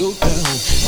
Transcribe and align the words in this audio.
No 0.00 0.12
down. 0.12 0.79